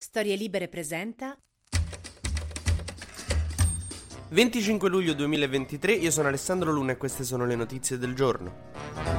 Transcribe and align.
Storie 0.00 0.36
Libere 0.36 0.68
presenta 0.68 1.36
25 4.28 4.88
luglio 4.88 5.12
2023, 5.12 5.92
io 5.94 6.12
sono 6.12 6.28
Alessandro 6.28 6.70
Luna 6.70 6.92
e 6.92 6.96
queste 6.96 7.24
sono 7.24 7.44
le 7.44 7.56
notizie 7.56 7.98
del 7.98 8.14
giorno. 8.14 9.17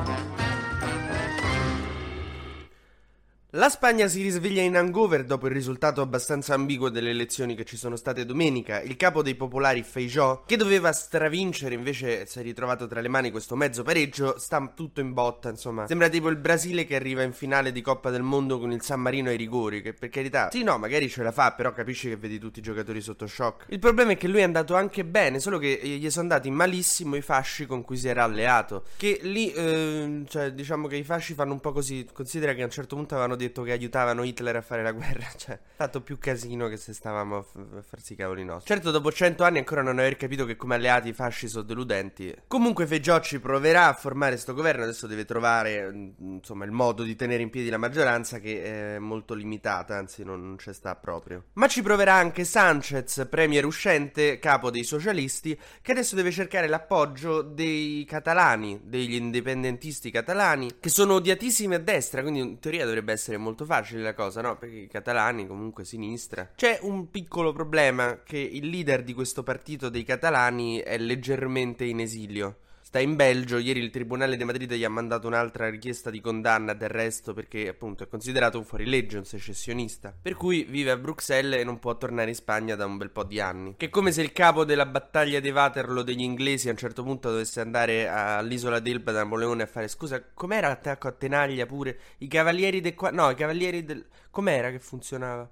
La 3.53 3.70
Spagna 3.70 4.08
si 4.08 4.21
risveglia 4.21 4.62
in 4.62 4.77
hangover 4.77 5.23
dopo 5.23 5.48
il 5.48 5.53
risultato 5.53 6.02
abbastanza 6.02 6.53
ambiguo 6.53 6.90
delle 6.90 7.09
elezioni 7.09 7.55
che 7.55 7.66
ci 7.66 7.77
sono 7.77 7.95
state 7.95 8.23
domenica. 8.23 8.80
Il 8.80 8.95
capo 8.95 9.23
dei 9.23 9.34
popolari 9.34 9.81
Feijó, 9.81 10.44
che 10.45 10.55
doveva 10.55 10.91
stravincere, 10.91 11.73
invece 11.73 12.27
si 12.27 12.38
è 12.38 12.43
ritrovato 12.43 12.85
tra 12.85 13.02
le 13.02 13.07
mani 13.07 13.31
questo 13.31 13.55
mezzo 13.55 13.81
pareggio, 13.81 14.38
sta 14.38 14.71
tutto 14.76 15.02
in 15.02 15.13
botta, 15.13 15.49
insomma. 15.49 15.88
Sembra 15.88 16.09
tipo 16.09 16.30
il 16.30 16.35
Brasile 16.35 16.85
che 16.85 16.93
arriva 16.93 17.23
in 17.23 17.34
finale 17.34 17.71
di 17.71 17.81
Coppa 17.81 18.12
del 18.12 18.21
Mondo 18.21 18.59
con 18.59 18.71
il 18.71 18.84
San 18.84 19.02
Marino 19.02 19.30
ai 19.30 19.38
rigori, 19.38 19.81
che 19.81 19.93
per 19.93 20.09
carità, 20.09 20.52
sì 20.52 20.62
no, 20.62 20.77
magari 20.77 21.09
ce 21.09 21.23
la 21.23 21.31
fa, 21.31 21.54
però 21.54 21.73
capisci 21.73 22.07
che 22.07 22.18
vedi 22.18 22.38
tutti 22.38 22.59
i 22.59 22.62
giocatori 22.62 23.02
sotto 23.02 23.26
shock. 23.26 23.66
Il 23.70 23.79
problema 23.79 24.12
è 24.12 24.18
che 24.18 24.27
lui 24.27 24.41
è 24.41 24.43
andato 24.43 24.76
anche 24.76 25.04
bene, 25.04 25.40
solo 25.40 25.57
che 25.57 25.79
gli 25.82 26.10
sono 26.12 26.26
andati 26.26 26.51
malissimo 26.51 27.16
i 27.16 27.21
fasci 27.21 27.66
con 27.66 27.82
cui 27.82 27.98
si 27.98 28.07
era 28.07 28.23
alleato. 28.23 28.84
Che 28.95 29.21
lì, 29.23 29.51
eh, 29.54 30.21
cioè, 30.27 30.51
diciamo 30.51 30.85
che 30.85 30.98
i 30.98 31.04
fasci 31.04 31.34
fanno 31.34 31.54
un 31.54 31.60
po' 31.60 31.71
così, 31.71 32.05
considera 32.13 32.54
che 32.54 32.62
a 32.62 32.66
un 32.66 32.70
certo 32.70 32.95
punto 32.95 33.16
avevano 33.16 33.38
detto 33.40 33.63
che 33.63 33.71
aiutavano 33.71 34.23
Hitler 34.23 34.57
a 34.57 34.62
fare 34.62 34.84
la 34.84 34.91
guerra. 34.91 35.27
Cioè, 35.40 35.57
fatto 35.76 36.01
più 36.01 36.18
casino 36.18 36.68
che 36.68 36.76
se 36.76 36.93
stavamo 36.93 37.37
a, 37.37 37.41
f- 37.41 37.77
a 37.77 37.82
farsi 37.82 38.13
i 38.13 38.15
cavoli 38.18 38.43
nostri. 38.43 38.73
Certo, 38.73 38.91
dopo 38.91 39.09
cento 39.12 39.43
anni 39.43 39.59
ancora 39.59 39.82
non 39.82 39.98
aver 39.98 40.18
capito 40.18 40.45
che 40.45 40.57
come 40.57 40.76
alleati 40.76 41.09
i 41.09 41.13
fasci 41.13 41.48
sono 41.48 41.63
deludenti. 41.63 42.35
Comunque 42.48 42.85
Feggiocci 42.85 43.40
proverà 43.40 43.87
a 43.87 43.93
formare 43.93 44.34
questo 44.34 44.54
governo. 44.54 44.84
Adesso 44.84 45.07
deve 45.07 45.23
trovare, 45.23 45.90
mm, 45.90 46.10
insomma, 46.20 46.65
il 46.65 46.71
modo 46.71 47.04
di 47.04 47.15
tenere 47.15 47.41
in 47.41 47.49
piedi 47.49 47.70
la 47.70 47.77
maggioranza 47.77 48.40
che 48.40 48.95
è 48.95 48.99
molto 48.99 49.34
limitata, 49.34 49.95
anzi 49.95 50.23
non, 50.23 50.45
non 50.45 50.57
c'è 50.57 50.73
sta 50.73 50.95
proprio. 50.95 51.45
Ma 51.54 51.67
ci 51.67 51.82
proverà 51.82 52.15
anche 52.15 52.43
Sanchez, 52.43 53.26
premier 53.29 53.65
uscente, 53.65 54.40
capo 54.40 54.70
dei 54.70 54.84
socialisti, 54.84 55.57
che 55.82 55.91
adesso 55.91 56.15
deve 56.15 56.32
cercare 56.32 56.67
l'appoggio 56.67 57.41
dei 57.41 58.04
catalani, 58.05 58.82
degli 58.84 59.15
indipendentisti 59.15 60.12
catalani, 60.12 60.77
che 60.79 60.90
sono 60.90 61.15
odiatissimi 61.15 61.76
a 61.76 61.79
destra, 61.79 62.21
quindi 62.21 62.40
in 62.40 62.60
teoria 62.60 62.85
dovrebbe 62.85 63.13
essere 63.13 63.29
molto 63.38 63.66
facile 63.66 64.02
la 64.02 64.13
cosa, 64.13 64.41
no? 64.41 64.58
Perché 64.58 64.78
i 64.78 64.88
catalani 64.88 65.47
comunque 65.47 65.85
sinistra. 65.85 66.52
C'è 66.56 66.80
un 66.81 67.09
piccolo 67.09 67.52
problema 67.52 68.22
che 68.24 68.38
il 68.38 68.68
leader 68.69 69.03
di 69.03 69.13
questo 69.13 69.44
partito 69.44 69.90
dei 69.90 70.03
catalani 70.03 70.80
è 70.80 70.97
leggermente 70.97 71.85
in 71.85 72.00
esilio. 72.00 72.57
Sta 72.90 72.97
in 72.97 73.16
Belgio, 73.16 73.59
ieri 73.59 73.81
il 73.81 73.91
Tribunale 73.91 74.35
di 74.35 74.44
Madrid 74.44 74.73
gli 74.73 74.84
ha 74.84 74.90
mandato 74.90 75.28
un'altra 75.28 75.69
richiesta 75.69 76.09
di 76.09 76.19
condanna 76.19 76.73
d'arresto 76.73 77.35
perché 77.35 77.68
appunto 77.68 78.01
è 78.01 78.07
considerato 78.07 78.57
un 78.57 78.66
fuorilegge, 78.66 79.19
un 79.19 79.25
secessionista. 79.25 80.12
Per 80.19 80.34
cui 80.34 80.63
vive 80.68 80.90
a 80.90 80.97
Bruxelles 80.97 81.62
e 81.62 81.63
non 81.63 81.78
può 81.78 81.95
tornare 81.97 82.29
in 82.29 82.35
Spagna 82.35 82.73
da 82.73 82.88
un 82.88 82.97
bel 82.97 83.12
po' 83.12 83.23
di 83.23 83.40
anni. 83.40 83.75
Che 83.78 83.85
è 83.85 83.90
come 83.90 84.12
se 84.12 84.23
il 84.23 84.31
capo 84.31 84.66
della 84.66 84.88
battaglia 84.88 85.40
di 85.40 85.51
Waterloo 85.51 86.01
degli 86.01 86.23
inglesi 86.23 86.67
a 86.67 86.72
un 86.72 86.78
certo 86.78 87.03
punto 87.03 87.29
dovesse 87.29 87.62
andare 87.62 88.09
all'isola 88.09 88.79
d'Elba 88.79 89.11
da 89.11 89.21
Napoleone 89.21 89.61
a 89.61 89.67
fare 89.67 89.88
scusa, 89.88 90.23
com'era 90.33 90.69
l'attacco 90.69 91.07
a 91.07 91.11
Tenaglia 91.11 91.67
pure? 91.67 92.00
I 92.17 92.27
cavalieri 92.27 92.81
del... 92.81 92.95
Qua... 92.95 93.11
No, 93.11 93.29
i 93.29 93.35
cavalieri 93.35 93.85
del... 93.85 94.03
Com'era 94.31 94.71
che 94.71 94.79
funzionava? 94.79 95.47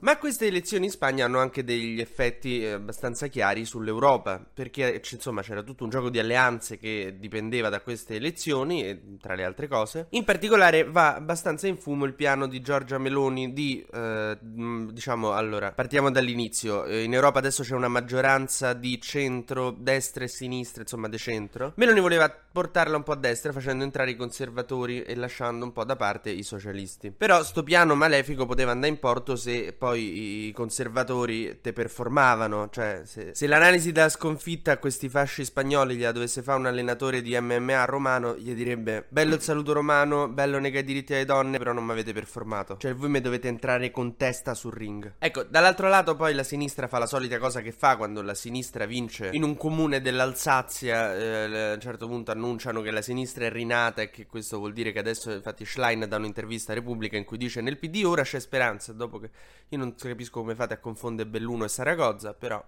Ma 0.00 0.16
queste 0.16 0.46
elezioni 0.46 0.86
in 0.86 0.90
Spagna 0.90 1.24
hanno 1.24 1.40
anche 1.40 1.64
degli 1.64 2.00
effetti 2.00 2.62
eh, 2.62 2.72
abbastanza 2.72 3.26
chiari 3.26 3.64
sull'Europa, 3.64 4.44
perché 4.52 5.02
insomma 5.10 5.42
c'era 5.42 5.62
tutto 5.62 5.82
un 5.82 5.90
gioco 5.90 6.08
di 6.08 6.20
alleanze 6.20 6.78
che 6.78 7.16
dipendeva 7.18 7.68
da 7.68 7.80
queste 7.80 8.14
elezioni, 8.14 9.18
tra 9.20 9.34
le 9.34 9.44
altre 9.44 9.66
cose. 9.66 10.06
In 10.10 10.24
particolare 10.24 10.84
va 10.84 11.16
abbastanza 11.16 11.66
in 11.66 11.78
fumo 11.78 12.04
il 12.04 12.14
piano 12.14 12.46
di 12.46 12.60
Giorgia 12.60 12.98
Meloni 12.98 13.52
di, 13.52 13.84
eh, 13.92 14.38
diciamo, 14.40 15.32
allora, 15.32 15.72
partiamo 15.72 16.10
dall'inizio. 16.12 16.84
Eh, 16.84 17.02
in 17.02 17.14
Europa 17.14 17.40
adesso 17.40 17.64
c'è 17.64 17.74
una 17.74 17.88
maggioranza 17.88 18.74
di 18.74 19.00
centro, 19.00 19.70
destra 19.70 20.24
e 20.24 20.28
sinistra, 20.28 20.82
insomma, 20.82 21.08
de 21.08 21.18
centro. 21.18 21.72
Meloni 21.74 22.00
voleva 22.00 22.30
portarla 22.30 22.96
un 22.96 23.02
po' 23.02 23.12
a 23.12 23.16
destra 23.16 23.52
facendo 23.52 23.82
entrare 23.82 24.10
i 24.10 24.16
conservatori 24.16 25.02
e 25.02 25.14
lasciando 25.16 25.64
un 25.64 25.72
po' 25.72 25.84
da 25.84 25.96
parte 25.96 26.30
i 26.30 26.42
socialisti. 26.42 27.10
Però 27.10 27.42
sto 27.42 27.62
piano 27.62 27.94
malefico 27.94 28.46
poteva 28.46 28.70
andare 28.70 28.92
in 28.92 28.98
porto 28.98 29.34
se 29.34 29.72
poi 29.72 29.87
poi 29.88 30.48
i 30.48 30.52
conservatori 30.52 31.60
te 31.62 31.72
performavano. 31.72 32.68
Cioè, 32.70 33.02
se, 33.04 33.34
se, 33.34 33.46
l'analisi 33.46 33.90
della 33.90 34.10
sconfitta 34.10 34.72
a 34.72 34.78
questi 34.78 35.08
fasci 35.08 35.44
spagnoli 35.44 35.96
gliela 35.96 36.12
dovesse 36.12 36.42
fare 36.42 36.58
un 36.58 36.66
allenatore 36.66 37.22
di 37.22 37.38
MMA 37.40 37.84
romano, 37.86 38.36
gli 38.36 38.52
direbbe: 38.52 39.06
Bello 39.08 39.34
il 39.34 39.40
saluto 39.40 39.72
romano, 39.72 40.28
bello 40.28 40.58
nega 40.58 40.80
i 40.80 40.84
diritti 40.84 41.14
alle 41.14 41.24
donne, 41.24 41.56
però 41.56 41.72
non 41.72 41.84
mi 41.84 41.92
avete 41.92 42.12
performato. 42.12 42.76
Cioè, 42.76 42.94
voi 42.94 43.08
mi 43.08 43.20
dovete 43.20 43.48
entrare 43.48 43.90
con 43.90 44.16
testa 44.16 44.52
sul 44.54 44.72
ring. 44.72 45.14
Ecco, 45.18 45.44
dall'altro 45.44 45.88
lato, 45.88 46.16
poi 46.16 46.34
la 46.34 46.42
sinistra 46.42 46.86
fa 46.86 46.98
la 46.98 47.06
solita 47.06 47.38
cosa 47.38 47.62
che 47.62 47.72
fa 47.72 47.96
quando 47.96 48.20
la 48.20 48.34
sinistra 48.34 48.84
vince 48.84 49.30
in 49.32 49.42
un 49.42 49.56
comune 49.56 50.02
dell'Alsazia. 50.02 51.16
Eh, 51.16 51.70
a 51.70 51.74
un 51.74 51.80
certo 51.80 52.06
punto 52.06 52.30
annunciano 52.30 52.82
che 52.82 52.90
la 52.90 53.02
sinistra 53.02 53.46
è 53.46 53.50
rinata 53.50 54.02
e 54.02 54.10
che 54.10 54.26
questo 54.26 54.58
vuol 54.58 54.74
dire 54.74 54.92
che 54.92 54.98
adesso, 54.98 55.30
infatti, 55.32 55.64
Schlein 55.64 56.04
dà 56.06 56.16
un'intervista 56.16 56.72
a 56.72 56.74
Repubblica 56.74 57.16
in 57.16 57.24
cui 57.24 57.38
dice: 57.38 57.62
Nel 57.62 57.78
PD 57.78 58.02
ora 58.04 58.22
c'è 58.22 58.38
speranza. 58.38 58.92
Dopo 58.92 59.18
che 59.18 59.30
io 59.68 59.77
non 59.78 59.94
capisco 59.94 60.40
come 60.40 60.54
fate 60.54 60.74
a 60.74 60.78
confondere 60.78 61.28
Belluno 61.28 61.64
e 61.64 61.68
Saragozza, 61.68 62.34
però. 62.34 62.62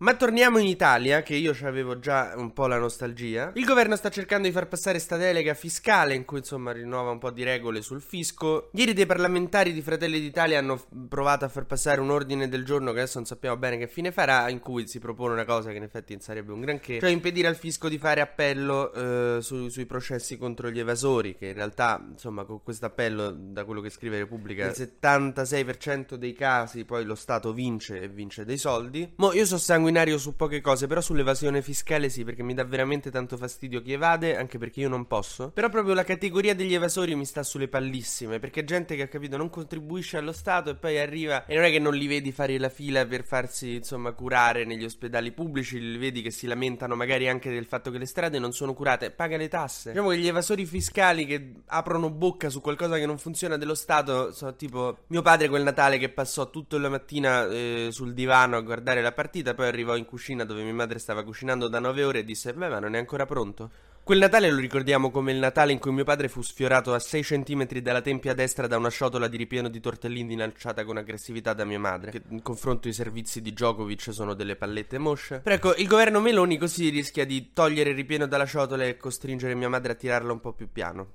Ma 0.00 0.14
torniamo 0.14 0.58
in 0.58 0.66
Italia, 0.68 1.22
che 1.22 1.34
io 1.34 1.56
avevo 1.62 1.98
già 1.98 2.34
un 2.36 2.52
po' 2.52 2.68
la 2.68 2.78
nostalgia. 2.78 3.50
Il 3.54 3.64
governo 3.64 3.96
sta 3.96 4.10
cercando 4.10 4.46
di 4.46 4.52
far 4.52 4.68
passare 4.68 5.00
sta 5.00 5.16
delega 5.16 5.54
fiscale, 5.54 6.14
in 6.14 6.24
cui 6.24 6.38
insomma 6.38 6.70
rinnova 6.70 7.10
un 7.10 7.18
po' 7.18 7.32
di 7.32 7.42
regole 7.42 7.82
sul 7.82 8.00
fisco. 8.00 8.70
Ieri 8.74 8.92
dei 8.92 9.06
parlamentari 9.06 9.72
di 9.72 9.82
Fratelli 9.82 10.20
d'Italia 10.20 10.60
hanno 10.60 10.80
provato 11.08 11.46
a 11.46 11.48
far 11.48 11.66
passare 11.66 12.00
un 12.00 12.10
ordine 12.10 12.48
del 12.48 12.64
giorno 12.64 12.92
che 12.92 12.98
adesso 13.00 13.18
non 13.18 13.26
sappiamo 13.26 13.56
bene 13.56 13.76
che 13.76 13.88
fine 13.88 14.12
farà, 14.12 14.48
in 14.50 14.60
cui 14.60 14.86
si 14.86 15.00
propone 15.00 15.32
una 15.32 15.44
cosa 15.44 15.70
che 15.70 15.78
in 15.78 15.82
effetti 15.82 16.12
non 16.12 16.22
sarebbe 16.22 16.52
un 16.52 16.60
granché, 16.60 17.00
cioè 17.00 17.10
impedire 17.10 17.48
al 17.48 17.56
fisco 17.56 17.88
di 17.88 17.98
fare 17.98 18.20
appello 18.20 18.92
eh, 18.92 19.42
su, 19.42 19.68
sui 19.68 19.86
processi 19.86 20.38
contro 20.38 20.70
gli 20.70 20.78
evasori, 20.78 21.34
che 21.34 21.46
in 21.46 21.54
realtà 21.54 22.06
insomma 22.08 22.44
con 22.44 22.62
questo 22.62 22.86
appello, 22.86 23.32
da 23.36 23.64
quello 23.64 23.80
che 23.80 23.90
scrive 23.90 24.18
Repubblica, 24.18 24.64
il 24.66 24.74
76% 24.76 26.14
dei 26.14 26.34
casi 26.34 26.84
poi 26.84 27.04
lo 27.04 27.16
Stato 27.16 27.52
vince 27.52 28.00
e 28.00 28.06
vince 28.06 28.44
dei 28.44 28.58
soldi. 28.58 29.14
Mo 29.16 29.32
io 29.32 29.44
sono 29.44 29.58
sanguinario 29.58 29.86
sanguinario 29.88 30.18
su 30.18 30.36
poche 30.36 30.60
cose, 30.60 30.86
però 30.86 31.00
sull'evasione 31.00 31.62
fiscale 31.62 32.10
sì, 32.10 32.22
perché 32.22 32.42
mi 32.42 32.52
dà 32.52 32.62
veramente 32.64 33.10
tanto 33.10 33.38
fastidio 33.38 33.80
chi 33.80 33.92
evade, 33.92 34.36
anche 34.36 34.58
perché 34.58 34.80
io 34.80 34.88
non 34.88 35.06
posso. 35.06 35.50
Però 35.50 35.70
proprio 35.70 35.94
la 35.94 36.04
categoria 36.04 36.54
degli 36.54 36.74
evasori 36.74 37.14
mi 37.14 37.24
sta 37.24 37.42
sulle 37.42 37.68
pallissime, 37.68 38.38
perché 38.38 38.64
gente 38.64 38.96
che 38.96 39.02
ha 39.02 39.08
capito 39.08 39.38
non 39.38 39.48
contribuisce 39.48 40.18
allo 40.18 40.32
Stato 40.32 40.70
e 40.70 40.74
poi 40.74 40.98
arriva 40.98 41.46
e 41.46 41.54
non 41.54 41.64
è 41.64 41.70
che 41.70 41.78
non 41.78 41.94
li 41.94 42.06
vedi 42.06 42.32
fare 42.32 42.58
la 42.58 42.68
fila 42.68 43.06
per 43.06 43.24
farsi, 43.24 43.76
insomma, 43.76 44.12
curare 44.12 44.64
negli 44.64 44.84
ospedali 44.84 45.32
pubblici, 45.32 45.80
li 45.80 45.96
vedi 45.96 46.20
che 46.20 46.30
si 46.30 46.46
lamentano 46.46 46.94
magari 46.94 47.28
anche 47.28 47.50
del 47.50 47.64
fatto 47.64 47.90
che 47.90 47.98
le 47.98 48.06
strade 48.06 48.38
non 48.38 48.52
sono 48.52 48.74
curate, 48.74 49.10
paga 49.10 49.38
le 49.38 49.48
tasse. 49.48 49.90
Diciamo 49.90 50.10
che 50.10 50.18
gli 50.18 50.28
evasori 50.28 50.66
fiscali 50.66 51.24
che 51.24 51.52
aprono 51.66 52.10
bocca 52.10 52.50
su 52.50 52.60
qualcosa 52.60 52.96
che 52.96 53.06
non 53.06 53.16
funziona 53.16 53.56
dello 53.56 53.74
Stato 53.74 54.32
sono 54.32 54.54
tipo 54.54 54.98
mio 55.06 55.22
padre 55.22 55.48
quel 55.48 55.62
Natale 55.62 55.98
che 55.98 56.10
passò 56.10 56.50
tutta 56.50 56.78
la 56.78 56.88
mattina 56.88 57.46
eh, 57.46 57.88
sul 57.90 58.12
divano 58.12 58.56
a 58.56 58.60
guardare 58.60 59.00
la 59.00 59.12
partita, 59.12 59.54
poi 59.54 59.66
arrivò 59.66 59.77
in 59.80 60.04
cucina 60.04 60.44
dove 60.44 60.62
mia 60.62 60.74
madre 60.74 60.98
stava 60.98 61.24
cucinando 61.24 61.68
da 61.68 61.78
nove 61.78 62.04
ore 62.04 62.20
e 62.20 62.24
disse: 62.24 62.52
Beh, 62.52 62.68
ma 62.68 62.78
non 62.78 62.94
è 62.94 62.98
ancora 62.98 63.26
pronto? 63.26 63.70
Quel 64.08 64.20
Natale 64.20 64.50
lo 64.50 64.58
ricordiamo 64.58 65.10
come 65.10 65.32
il 65.32 65.38
Natale 65.38 65.72
in 65.72 65.78
cui 65.78 65.92
mio 65.92 66.02
padre 66.02 66.28
fu 66.28 66.40
sfiorato 66.40 66.94
a 66.94 66.98
6 66.98 67.22
cm 67.22 67.66
dalla 67.80 68.00
tempia 68.00 68.32
destra 68.32 68.66
da 68.66 68.78
una 68.78 68.88
ciotola 68.88 69.28
di 69.28 69.36
ripieno 69.36 69.68
di 69.68 69.80
tortellini 69.80 70.34
lanciata 70.34 70.82
con 70.86 70.96
aggressività 70.96 71.52
da 71.52 71.66
mia 71.66 71.78
madre, 71.78 72.12
che 72.12 72.22
in 72.30 72.40
confronto 72.40 72.88
ai 72.88 72.94
servizi 72.94 73.42
di 73.42 73.52
Djokovic 73.52 74.10
sono 74.10 74.32
delle 74.32 74.56
pallette 74.56 74.96
mosce. 74.96 75.40
Però 75.40 75.54
ecco, 75.54 75.74
il 75.74 75.86
governo 75.86 76.20
Meloni 76.20 76.56
così 76.56 76.88
rischia 76.88 77.26
di 77.26 77.52
togliere 77.52 77.90
il 77.90 77.96
ripieno 77.96 78.26
dalla 78.26 78.46
ciotola 78.46 78.84
e 78.84 78.96
costringere 78.96 79.54
mia 79.54 79.68
madre 79.68 79.92
a 79.92 79.94
tirarla 79.94 80.32
un 80.32 80.40
po' 80.40 80.54
più 80.54 80.72
piano. 80.72 81.08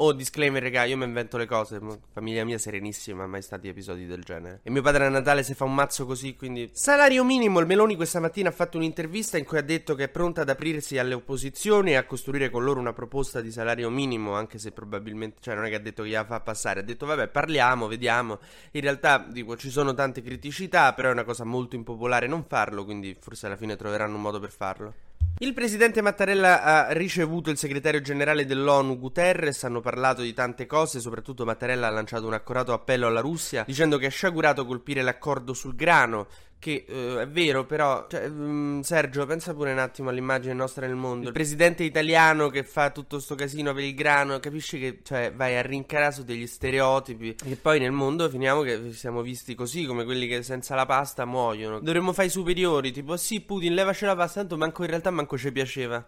Oh, 0.00 0.12
disclaimer, 0.12 0.62
raga, 0.62 0.84
io 0.84 0.96
mi 0.96 1.02
invento 1.02 1.36
le 1.36 1.46
cose. 1.46 1.80
Famiglia 2.12 2.44
mia 2.44 2.56
serenissima, 2.56 3.26
mai 3.26 3.42
stati 3.42 3.66
episodi 3.66 4.06
del 4.06 4.22
genere. 4.22 4.60
E 4.62 4.70
mio 4.70 4.80
padre 4.80 5.06
a 5.06 5.08
Natale 5.08 5.42
si 5.42 5.54
fa 5.54 5.64
un 5.64 5.74
mazzo 5.74 6.06
così, 6.06 6.36
quindi... 6.36 6.70
Salario 6.72 7.24
minimo, 7.24 7.58
il 7.58 7.66
Meloni 7.66 7.96
questa 7.96 8.20
mattina 8.20 8.50
ha 8.50 8.52
fatto 8.52 8.76
un'intervista 8.76 9.38
in 9.38 9.44
cui 9.44 9.58
ha 9.58 9.62
detto 9.62 9.96
che 9.96 10.04
è 10.04 10.08
pronta 10.08 10.42
ad 10.42 10.50
aprirsi 10.50 10.98
alle 10.98 11.14
opposizioni 11.14 11.90
e 11.90 11.96
a 11.96 12.04
costruire 12.04 12.48
con 12.48 12.62
loro 12.62 12.78
una 12.78 12.92
proposta 12.92 13.40
di 13.40 13.50
salario 13.50 13.90
minimo, 13.90 14.34
anche 14.34 14.60
se 14.60 14.70
probabilmente... 14.70 15.38
Cioè, 15.40 15.56
non 15.56 15.64
è 15.64 15.68
che 15.68 15.74
ha 15.74 15.80
detto 15.80 16.04
che 16.04 16.10
la 16.10 16.24
fa 16.24 16.38
passare, 16.38 16.78
ha 16.78 16.84
detto, 16.84 17.04
vabbè, 17.04 17.26
parliamo, 17.26 17.88
vediamo. 17.88 18.38
In 18.70 18.82
realtà, 18.82 19.26
dico, 19.28 19.56
ci 19.56 19.68
sono 19.68 19.94
tante 19.94 20.22
criticità, 20.22 20.92
però 20.92 21.08
è 21.08 21.12
una 21.12 21.24
cosa 21.24 21.42
molto 21.42 21.74
impopolare 21.74 22.28
non 22.28 22.44
farlo, 22.44 22.84
quindi 22.84 23.16
forse 23.18 23.46
alla 23.46 23.56
fine 23.56 23.74
troveranno 23.74 24.14
un 24.14 24.22
modo 24.22 24.38
per 24.38 24.52
farlo. 24.52 24.94
Il 25.40 25.54
presidente 25.54 26.02
Mattarella 26.02 26.64
ha 26.64 26.92
ricevuto 26.92 27.50
il 27.50 27.56
segretario 27.56 28.00
generale 28.00 28.44
dell'ONU 28.44 28.98
Guterres, 28.98 29.62
hanno 29.62 29.80
parlato 29.80 30.20
di 30.20 30.32
tante 30.32 30.66
cose, 30.66 30.98
soprattutto 30.98 31.44
Mattarella 31.44 31.86
ha 31.86 31.90
lanciato 31.90 32.26
un 32.26 32.32
accorato 32.32 32.72
appello 32.72 33.06
alla 33.06 33.20
Russia 33.20 33.62
dicendo 33.64 33.98
che 33.98 34.06
è 34.06 34.10
sciagurato 34.10 34.66
colpire 34.66 35.00
l'accordo 35.00 35.54
sul 35.54 35.76
grano, 35.76 36.26
che 36.58 36.84
uh, 36.88 37.18
è 37.18 37.28
vero, 37.28 37.64
però, 37.64 38.06
cioè, 38.08 38.26
um, 38.26 38.80
Sergio, 38.82 39.24
pensa 39.26 39.54
pure 39.54 39.72
un 39.72 39.78
attimo 39.78 40.10
all'immagine 40.10 40.54
nostra 40.54 40.86
nel 40.86 40.96
mondo. 40.96 41.28
Il 41.28 41.32
presidente 41.32 41.84
italiano 41.84 42.48
che 42.48 42.64
fa 42.64 42.90
tutto 42.90 43.20
sto 43.20 43.34
casino 43.34 43.72
per 43.72 43.84
il 43.84 43.94
grano, 43.94 44.38
capisci 44.40 44.78
che 44.78 45.00
cioè, 45.02 45.32
vai 45.34 45.56
a 45.56 45.62
rincarare 45.62 46.24
degli 46.24 46.46
stereotipi. 46.46 47.36
E 47.44 47.56
poi 47.56 47.78
nel 47.78 47.92
mondo 47.92 48.28
finiamo 48.28 48.62
che 48.62 48.92
siamo 48.92 49.22
visti 49.22 49.54
così, 49.54 49.84
come 49.84 50.04
quelli 50.04 50.26
che 50.26 50.42
senza 50.42 50.74
la 50.74 50.86
pasta 50.86 51.24
muoiono. 51.24 51.80
Dovremmo 51.80 52.12
fare 52.12 52.28
i 52.28 52.30
superiori, 52.30 52.92
tipo, 52.92 53.16
sì, 53.16 53.40
Putin, 53.40 53.74
levaci 53.74 54.04
la 54.04 54.16
pasta, 54.16 54.40
tanto 54.40 54.56
manco 54.56 54.82
in 54.82 54.88
realtà 54.88 55.10
manco 55.10 55.38
ci 55.38 55.52
piaceva. 55.52 56.04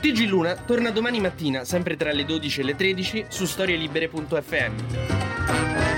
TG 0.00 0.28
Luna 0.28 0.54
torna 0.54 0.90
domani 0.90 1.20
mattina, 1.20 1.64
sempre 1.64 1.96
tra 1.96 2.12
le 2.12 2.24
12 2.24 2.60
e 2.60 2.64
le 2.64 2.76
13, 2.76 3.26
su 3.28 3.44
storielibere.fm. 3.44 5.97